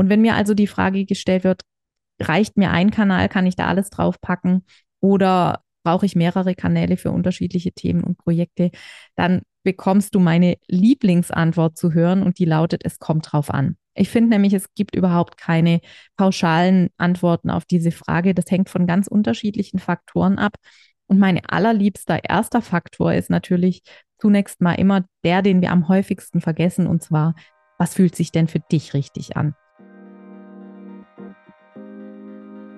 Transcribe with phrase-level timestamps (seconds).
[0.00, 1.60] Und wenn mir also die Frage gestellt wird,
[2.18, 4.64] reicht mir ein Kanal, kann ich da alles draufpacken
[5.00, 8.70] oder brauche ich mehrere Kanäle für unterschiedliche Themen und Projekte,
[9.14, 13.76] dann bekommst du meine Lieblingsantwort zu hören und die lautet, es kommt drauf an.
[13.92, 15.80] Ich finde nämlich, es gibt überhaupt keine
[16.16, 18.32] pauschalen Antworten auf diese Frage.
[18.32, 20.54] Das hängt von ganz unterschiedlichen Faktoren ab.
[21.08, 23.82] Und mein allerliebster erster Faktor ist natürlich
[24.18, 27.34] zunächst mal immer der, den wir am häufigsten vergessen, und zwar,
[27.76, 29.54] was fühlt sich denn für dich richtig an?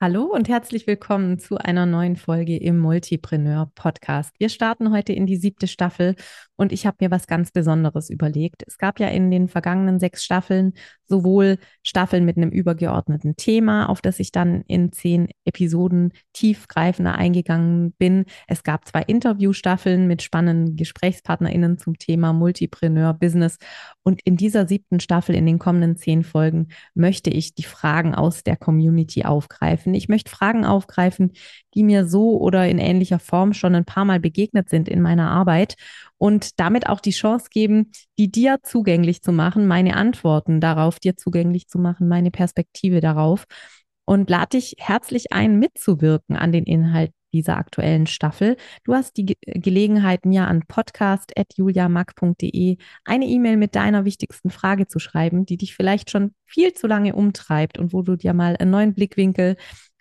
[0.00, 4.32] Hallo und herzlich willkommen zu einer neuen Folge im Multipreneur Podcast.
[4.38, 6.14] Wir starten heute in die siebte Staffel
[6.54, 8.62] und ich habe mir was ganz Besonderes überlegt.
[8.64, 14.00] Es gab ja in den vergangenen sechs Staffeln sowohl Staffeln mit einem übergeordneten Thema, auf
[14.00, 18.24] das ich dann in zehn Episoden tiefgreifender eingegangen bin.
[18.46, 23.58] Es gab zwei Interviewstaffeln mit spannenden GesprächspartnerInnen zum Thema Multipreneur Business.
[24.08, 28.42] Und in dieser siebten Staffel, in den kommenden zehn Folgen, möchte ich die Fragen aus
[28.42, 29.92] der Community aufgreifen.
[29.92, 31.32] Ich möchte Fragen aufgreifen,
[31.74, 35.30] die mir so oder in ähnlicher Form schon ein paar Mal begegnet sind in meiner
[35.30, 35.74] Arbeit
[36.16, 41.18] und damit auch die Chance geben, die dir zugänglich zu machen, meine Antworten darauf dir
[41.18, 43.44] zugänglich zu machen, meine Perspektive darauf.
[44.06, 48.56] Und lade dich herzlich ein, mitzuwirken an den Inhalt dieser aktuellen Staffel.
[48.84, 54.98] Du hast die Ge Gelegenheit, mir an podcast.juliamack.de eine E-Mail mit deiner wichtigsten Frage zu
[54.98, 58.70] schreiben, die dich vielleicht schon viel zu lange umtreibt und wo du dir mal einen
[58.70, 59.56] neuen Blickwinkel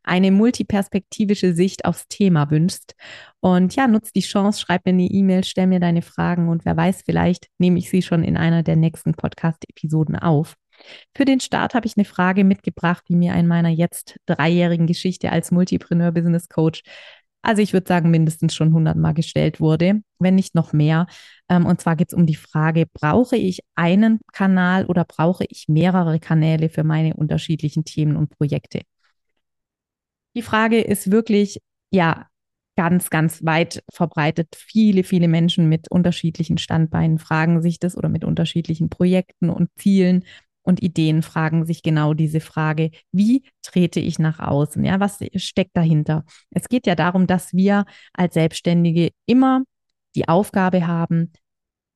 [0.07, 2.95] eine multiperspektivische Sicht aufs Thema wünschst.
[3.41, 6.77] Und ja, nutz die Chance, schreib mir eine E-Mail, stell mir deine Fragen und wer
[6.77, 10.55] weiß, vielleicht nehme ich sie schon in einer der nächsten Podcast-Episoden auf.
[11.15, 15.31] Für den Start habe ich eine Frage mitgebracht, die mir in meiner jetzt dreijährigen Geschichte
[15.31, 16.83] als Multipreneur Business Coach,
[17.41, 21.07] also ich würde sagen, mindestens schon hundertmal gestellt wurde, wenn nicht noch mehr.
[21.49, 25.65] Ähm, und zwar geht es um die Frage, brauche ich einen Kanal oder brauche ich
[25.67, 28.81] mehrere Kanäle für meine unterschiedlichen Themen und Projekte?
[30.35, 31.59] Die Frage ist wirklich,
[31.91, 32.27] ja,
[32.75, 34.55] ganz, ganz weit verbreitet.
[34.55, 40.23] Viele, viele Menschen mit unterschiedlichen Standbeinen fragen sich das oder mit unterschiedlichen Projekten und Zielen
[40.67, 44.83] und Ideen fragen sich genau diese Frage, wie trete ich nach außen?
[44.83, 46.25] Ja, was steckt dahinter?
[46.51, 49.63] Es geht ja darum, dass wir als Selbstständige immer
[50.15, 51.31] die Aufgabe haben,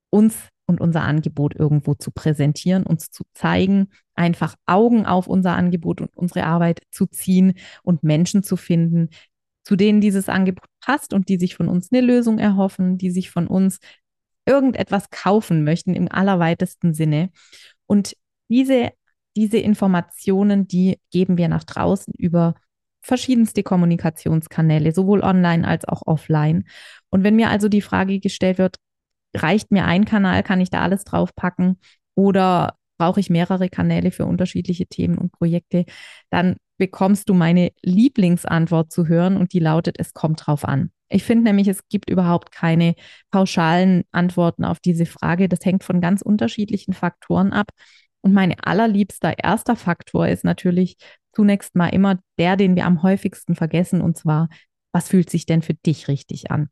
[0.10, 6.00] uns und unser Angebot irgendwo zu präsentieren, uns zu zeigen, einfach Augen auf unser Angebot
[6.00, 9.10] und unsere Arbeit zu ziehen und Menschen zu finden,
[9.64, 13.32] zu denen dieses Angebot passt und die sich von uns eine Lösung erhoffen, die sich
[13.32, 13.80] von uns
[14.46, 17.32] irgendetwas kaufen möchten im allerweitesten Sinne.
[17.86, 18.16] Und
[18.52, 18.92] diese,
[19.36, 22.56] diese Informationen, die geben wir nach draußen über
[23.02, 26.66] verschiedenste Kommunikationskanäle, sowohl online als auch offline.
[27.10, 28.78] Und wenn mir also die Frage gestellt wird,
[29.36, 31.80] reicht mir ein Kanal, kann ich da alles draufpacken
[32.16, 35.86] oder brauche ich mehrere Kanäle für unterschiedliche Themen und Projekte,
[36.30, 40.92] dann bekommst du meine Lieblingsantwort zu hören und die lautet, es kommt drauf an.
[41.10, 42.94] Ich finde nämlich, es gibt überhaupt keine
[43.32, 45.50] pauschalen Antworten auf diese Frage.
[45.50, 47.72] Das hängt von ganz unterschiedlichen Faktoren ab.
[48.22, 50.98] Und mein allerliebster erster Faktor ist natürlich
[51.34, 54.50] zunächst mal immer der, den wir am häufigsten vergessen, und zwar,
[54.94, 56.70] was fühlt sich denn für dich richtig an?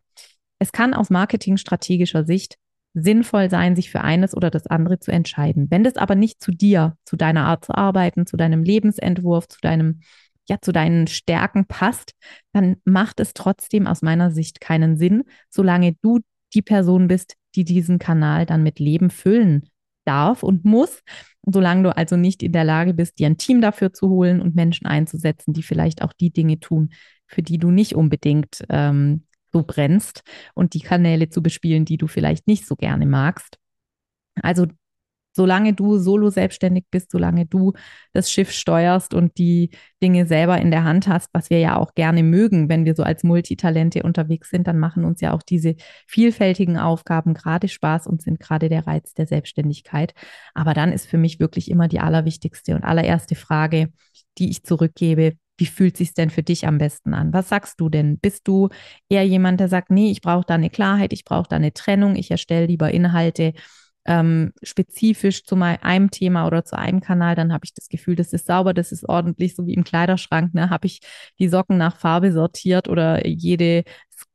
[0.59, 2.55] Es kann aus marketingstrategischer Sicht
[2.93, 5.67] sinnvoll sein, sich für eines oder das andere zu entscheiden.
[5.69, 9.59] Wenn das aber nicht zu dir, zu deiner Art zu arbeiten, zu deinem Lebensentwurf, zu
[9.61, 10.01] deinem
[10.49, 12.13] ja, zu deinen Stärken passt,
[12.53, 16.19] dann macht es trotzdem aus meiner Sicht keinen Sinn, solange du
[16.53, 19.69] die Person bist, die diesen Kanal dann mit Leben füllen
[20.05, 21.03] darf und muss.
[21.45, 24.55] Solange du also nicht in der Lage bist, dir ein Team dafür zu holen und
[24.55, 26.89] Menschen einzusetzen, die vielleicht auch die Dinge tun,
[27.27, 32.07] für die du nicht unbedingt ähm, so brennst und die Kanäle zu bespielen, die du
[32.07, 33.57] vielleicht nicht so gerne magst.
[34.41, 34.67] Also
[35.31, 37.73] solange du solo selbstständig bist, solange du
[38.13, 39.69] das Schiff steuerst und die
[40.01, 43.03] Dinge selber in der Hand hast, was wir ja auch gerne mögen, wenn wir so
[43.03, 45.75] als Multitalente unterwegs sind, dann machen uns ja auch diese
[46.07, 50.13] vielfältigen Aufgaben gerade Spaß und sind gerade der Reiz der Selbstständigkeit.
[50.53, 53.89] Aber dann ist für mich wirklich immer die allerwichtigste und allererste Frage,
[54.37, 57.33] die ich zurückgebe, wie fühlt sich denn für dich am besten an?
[57.33, 58.17] Was sagst du denn?
[58.17, 58.69] Bist du
[59.09, 62.15] eher jemand, der sagt, nee, ich brauche da eine Klarheit, ich brauche da eine Trennung,
[62.15, 63.53] ich erstelle lieber Inhalte
[64.05, 68.33] ähm, spezifisch zu einem Thema oder zu einem Kanal, dann habe ich das Gefühl, das
[68.33, 70.53] ist sauber, das ist ordentlich, so wie im Kleiderschrank.
[70.53, 70.69] Ne?
[70.69, 71.01] Habe ich
[71.39, 73.83] die Socken nach Farbe sortiert oder jede,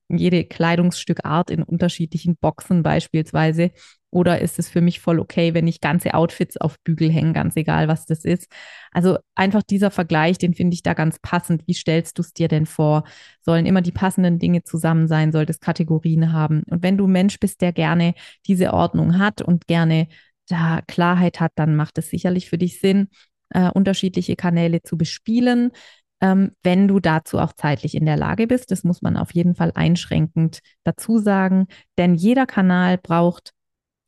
[0.08, 3.70] jede Kleidungsstückart in unterschiedlichen Boxen beispielsweise.
[4.14, 7.56] Oder ist es für mich voll okay, wenn ich ganze Outfits auf Bügel hänge, ganz
[7.56, 8.46] egal, was das ist?
[8.92, 11.64] Also einfach dieser Vergleich, den finde ich da ganz passend.
[11.66, 13.02] Wie stellst du es dir denn vor?
[13.40, 15.32] Sollen immer die passenden Dinge zusammen sein?
[15.32, 16.62] Sollte es Kategorien haben?
[16.70, 18.14] Und wenn du Mensch bist, der gerne
[18.46, 20.06] diese Ordnung hat und gerne
[20.46, 23.08] da Klarheit hat, dann macht es sicherlich für dich Sinn,
[23.50, 25.72] äh, unterschiedliche Kanäle zu bespielen,
[26.20, 28.70] ähm, wenn du dazu auch zeitlich in der Lage bist.
[28.70, 31.66] Das muss man auf jeden Fall einschränkend dazu sagen,
[31.98, 33.53] denn jeder Kanal braucht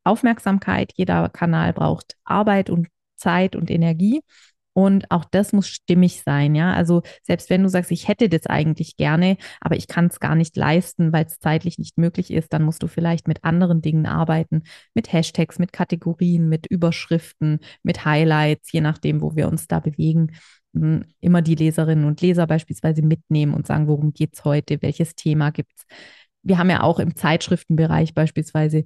[0.07, 4.23] Aufmerksamkeit, jeder Kanal braucht Arbeit und Zeit und Energie.
[4.77, 6.75] Und auch das muss stimmig sein, ja.
[6.75, 10.35] Also selbst wenn du sagst, ich hätte das eigentlich gerne, aber ich kann es gar
[10.35, 14.05] nicht leisten, weil es zeitlich nicht möglich ist, dann musst du vielleicht mit anderen Dingen
[14.05, 19.81] arbeiten, mit Hashtags, mit Kategorien, mit Überschriften, mit Highlights, je nachdem, wo wir uns da
[19.81, 20.33] bewegen.
[20.75, 25.15] Hm, immer die Leserinnen und Leser beispielsweise mitnehmen und sagen, worum geht es heute, welches
[25.15, 25.87] Thema gibt es.
[26.43, 28.85] Wir haben ja auch im Zeitschriftenbereich beispielsweise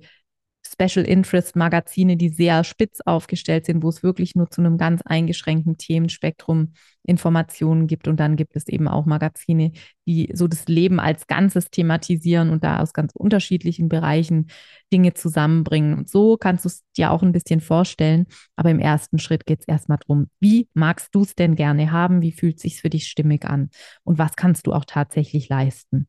[0.66, 5.02] Special Interest Magazine, die sehr spitz aufgestellt sind, wo es wirklich nur zu einem ganz
[5.02, 8.08] eingeschränkten Themenspektrum Informationen gibt.
[8.08, 9.72] Und dann gibt es eben auch Magazine,
[10.06, 14.48] die so das Leben als Ganzes thematisieren und da aus ganz unterschiedlichen Bereichen
[14.92, 15.94] Dinge zusammenbringen.
[15.94, 18.26] Und so kannst du es dir auch ein bisschen vorstellen.
[18.56, 22.22] Aber im ersten Schritt geht es erstmal darum, wie magst du es denn gerne haben?
[22.22, 23.70] Wie fühlt es sich für dich stimmig an?
[24.04, 26.06] Und was kannst du auch tatsächlich leisten?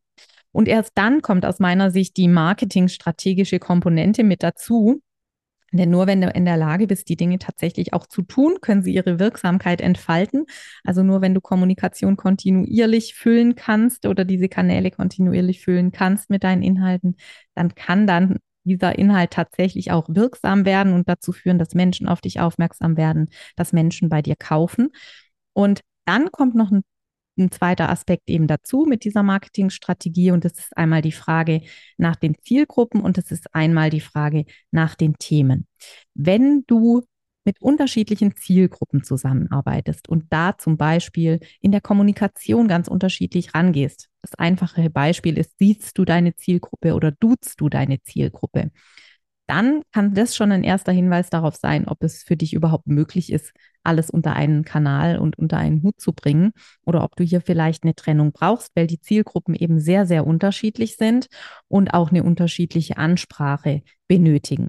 [0.52, 5.02] Und erst dann kommt aus meiner Sicht die marketingstrategische Komponente mit dazu.
[5.72, 8.82] Denn nur wenn du in der Lage bist, die Dinge tatsächlich auch zu tun, können
[8.82, 10.44] sie ihre Wirksamkeit entfalten.
[10.84, 16.44] Also nur wenn du Kommunikation kontinuierlich füllen kannst oder diese Kanäle kontinuierlich füllen kannst mit
[16.44, 17.16] deinen Inhalten,
[17.54, 22.20] dann kann dann dieser Inhalt tatsächlich auch wirksam werden und dazu führen, dass Menschen auf
[22.20, 24.90] dich aufmerksam werden, dass Menschen bei dir kaufen.
[25.54, 26.82] Und dann kommt noch ein
[27.38, 31.62] ein zweiter Aspekt eben dazu mit dieser Marketingstrategie und das ist einmal die Frage
[31.96, 35.66] nach den Zielgruppen und das ist einmal die Frage nach den Themen.
[36.14, 37.02] Wenn du
[37.44, 44.08] mit unterschiedlichen Zielgruppen zusammenarbeitest und da zum Beispiel in der Kommunikation ganz unterschiedlich rangehst.
[44.20, 48.70] Das einfache Beispiel ist, siehst du deine Zielgruppe oder duzt du deine Zielgruppe?
[49.46, 53.32] Dann kann das schon ein erster Hinweis darauf sein, ob es für dich überhaupt möglich
[53.32, 53.52] ist,
[53.82, 56.52] alles unter einen Kanal und unter einen Hut zu bringen
[56.84, 60.96] oder ob du hier vielleicht eine Trennung brauchst, weil die Zielgruppen eben sehr, sehr unterschiedlich
[60.96, 61.26] sind
[61.68, 64.68] und auch eine unterschiedliche Ansprache benötigen.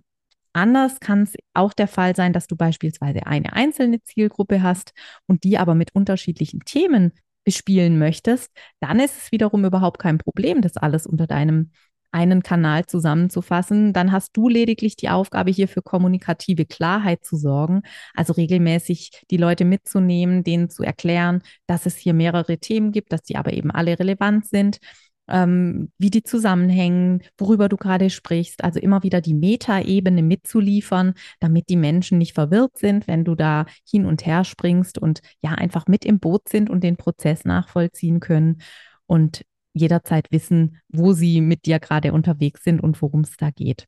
[0.53, 4.93] Anders kann es auch der Fall sein, dass du beispielsweise eine einzelne Zielgruppe hast
[5.27, 7.11] und die aber mit unterschiedlichen Themen
[7.43, 11.71] bespielen möchtest, dann ist es wiederum überhaupt kein Problem, das alles unter deinem
[12.13, 17.81] einen Kanal zusammenzufassen, dann hast du lediglich die Aufgabe, hier für kommunikative Klarheit zu sorgen,
[18.13, 23.23] also regelmäßig die Leute mitzunehmen, denen zu erklären, dass es hier mehrere Themen gibt, dass
[23.23, 24.77] die aber eben alle relevant sind.
[25.29, 28.61] Ähm, wie die zusammenhängen, worüber du gerade sprichst.
[28.61, 33.65] Also immer wieder die Metaebene mitzuliefern, damit die Menschen nicht verwirrt sind, wenn du da
[33.89, 38.19] hin und her springst und ja einfach mit im Boot sind und den Prozess nachvollziehen
[38.19, 38.61] können.
[39.05, 43.85] Und jederzeit wissen, wo sie mit dir gerade unterwegs sind und worum es da geht.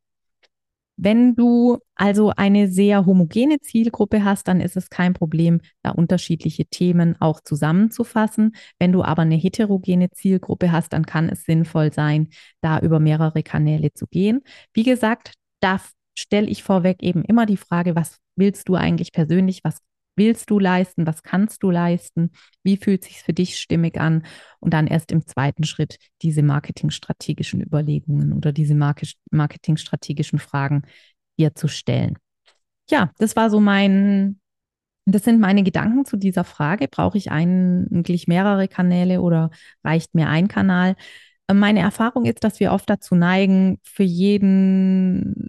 [0.98, 6.66] Wenn du also eine sehr homogene Zielgruppe hast, dann ist es kein Problem, da unterschiedliche
[6.66, 8.56] Themen auch zusammenzufassen.
[8.80, 12.30] Wenn du aber eine heterogene Zielgruppe hast, dann kann es sinnvoll sein,
[12.62, 14.42] da über mehrere Kanäle zu gehen.
[14.74, 15.82] Wie gesagt, da
[16.18, 19.80] stelle ich vorweg eben immer die Frage, was willst du eigentlich persönlich, was
[20.15, 22.31] willst du leisten, was kannst du leisten,
[22.63, 24.24] wie fühlt sich für dich stimmig an
[24.60, 30.84] und dann erst im zweiten Schritt diese marketingstrategischen Überlegungen oder diese marketingstrategischen Fragen
[31.38, 32.17] dir zu stellen.
[32.89, 34.39] Ja, das war so mein,
[35.05, 36.88] das sind meine Gedanken zu dieser Frage.
[36.88, 39.50] Brauche ich eigentlich mehrere Kanäle oder
[39.84, 40.95] reicht mir ein Kanal?
[41.51, 45.48] Meine Erfahrung ist, dass wir oft dazu neigen, für jeden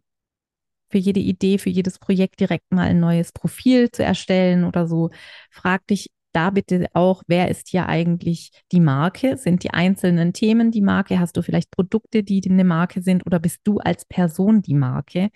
[0.88, 5.10] für jede Idee, für jedes Projekt direkt mal ein neues Profil zu erstellen oder so.
[5.50, 9.38] Frag dich da bitte auch, wer ist hier eigentlich die Marke?
[9.38, 11.18] Sind die einzelnen Themen die Marke?
[11.18, 15.30] Hast du vielleicht Produkte, die eine Marke sind oder bist du als Person die Marke?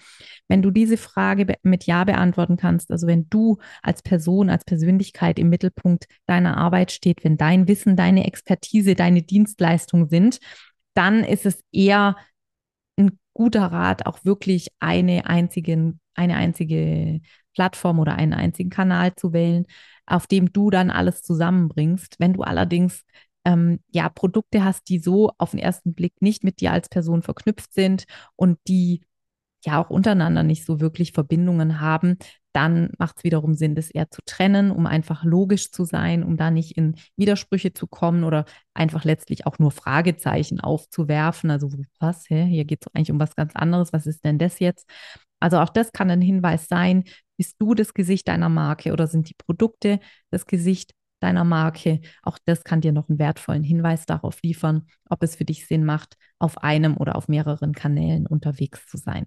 [0.46, 5.38] Wenn du diese Frage mit Ja beantworten kannst, also wenn du als Person, als Persönlichkeit
[5.38, 10.38] im Mittelpunkt deiner Arbeit steht, wenn dein Wissen, deine Expertise, deine Dienstleistung sind,
[10.92, 12.14] dann ist es eher
[13.40, 17.22] guter Rat, auch wirklich eine einzige, eine einzige
[17.54, 19.64] Plattform oder einen einzigen Kanal zu wählen,
[20.04, 22.16] auf dem du dann alles zusammenbringst.
[22.18, 23.02] Wenn du allerdings
[23.46, 27.22] ähm, ja Produkte hast, die so auf den ersten Blick nicht mit dir als Person
[27.22, 28.04] verknüpft sind
[28.36, 29.00] und die
[29.64, 32.16] ja auch untereinander nicht so wirklich Verbindungen haben,
[32.52, 36.36] dann macht es wiederum Sinn, das eher zu trennen, um einfach logisch zu sein, um
[36.36, 41.50] da nicht in Widersprüche zu kommen oder einfach letztlich auch nur Fragezeichen aufzuwerfen.
[41.50, 42.44] Also was, hä?
[42.46, 44.88] hier geht es eigentlich um was ganz anderes, was ist denn das jetzt?
[45.38, 47.04] Also auch das kann ein Hinweis sein,
[47.36, 50.00] bist du das Gesicht deiner Marke oder sind die Produkte
[50.30, 52.00] das Gesicht deiner Marke?
[52.22, 55.84] Auch das kann dir noch einen wertvollen Hinweis darauf liefern, ob es für dich Sinn
[55.84, 59.26] macht, auf einem oder auf mehreren Kanälen unterwegs zu sein.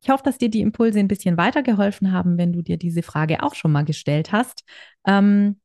[0.00, 3.42] Ich hoffe, dass dir die Impulse ein bisschen weitergeholfen haben, wenn du dir diese Frage
[3.42, 4.64] auch schon mal gestellt hast.
[5.06, 5.60] Ähm,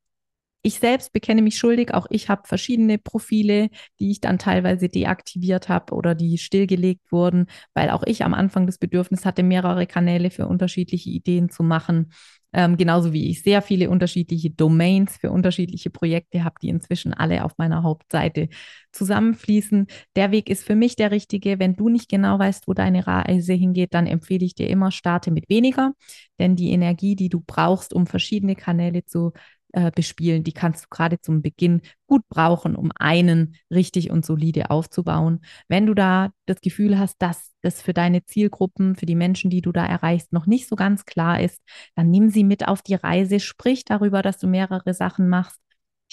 [0.63, 5.67] ich selbst bekenne mich schuldig, auch ich habe verschiedene Profile, die ich dann teilweise deaktiviert
[5.67, 10.31] habe oder die stillgelegt wurden, weil auch ich am Anfang das Bedürfnis hatte, mehrere Kanäle
[10.31, 12.13] für unterschiedliche Ideen zu machen.
[12.55, 17.43] Ähm, genauso wie ich sehr viele unterschiedliche Domains für unterschiedliche Projekte habe, die inzwischen alle
[17.43, 18.47] auf meiner Hauptseite
[18.91, 19.87] zusammenfließen.
[20.15, 21.59] Der Weg ist für mich der richtige.
[21.59, 25.31] Wenn du nicht genau weißt, wo deine Reise hingeht, dann empfehle ich dir immer, starte
[25.31, 25.93] mit weniger,
[26.39, 29.33] denn die Energie, die du brauchst, um verschiedene Kanäle zu
[29.73, 34.69] äh, bespielen, die kannst du gerade zum Beginn gut brauchen, um einen richtig und solide
[34.69, 35.41] aufzubauen.
[35.67, 39.61] Wenn du da das Gefühl hast, dass das für deine Zielgruppen, für die Menschen, die
[39.61, 41.61] du da erreichst, noch nicht so ganz klar ist,
[41.95, 45.59] dann nimm sie mit auf die Reise, sprich darüber, dass du mehrere Sachen machst,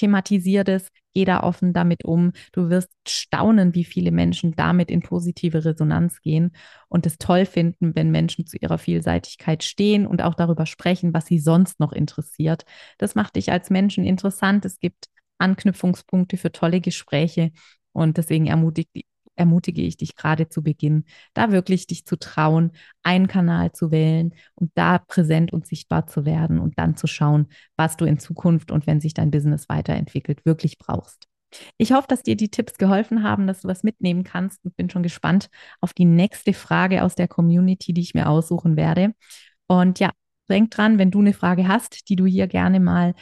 [0.01, 2.33] thematisier das, geh da offen damit um.
[2.53, 6.53] Du wirst staunen, wie viele Menschen damit in positive Resonanz gehen
[6.89, 11.27] und es toll finden, wenn Menschen zu ihrer Vielseitigkeit stehen und auch darüber sprechen, was
[11.27, 12.65] sie sonst noch interessiert.
[12.99, 14.65] Das macht dich als Menschen interessant.
[14.65, 15.07] Es gibt
[15.39, 17.53] Anknüpfungspunkte für tolle Gespräche
[17.93, 18.91] und deswegen ermutigt,
[19.41, 21.05] ermutige ich dich gerade zu Beginn,
[21.35, 26.25] da wirklich dich zu trauen, einen Kanal zu wählen und da präsent und sichtbar zu
[26.25, 30.45] werden und dann zu schauen, was du in Zukunft und wenn sich dein Business weiterentwickelt,
[30.45, 31.27] wirklich brauchst.
[31.79, 34.89] Ich hoffe, dass dir die Tipps geholfen haben, dass du was mitnehmen kannst und bin
[34.89, 35.49] schon gespannt
[35.81, 39.15] auf die nächste Frage aus der Community, die ich mir aussuchen werde.
[39.67, 40.11] Und ja,
[40.49, 43.15] denk dran, wenn du eine Frage hast, die du hier gerne mal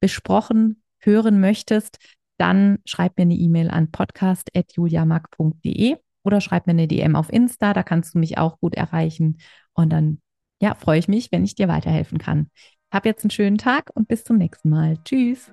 [0.00, 1.98] besprochen hören möchtest,
[2.38, 7.82] dann schreib mir eine E-Mail an podcast.juliamark.de oder schreib mir eine DM auf Insta, da
[7.82, 9.38] kannst du mich auch gut erreichen.
[9.74, 10.20] Und dann
[10.60, 12.50] ja, freue ich mich, wenn ich dir weiterhelfen kann.
[12.90, 14.98] Hab jetzt einen schönen Tag und bis zum nächsten Mal.
[15.04, 15.52] Tschüss.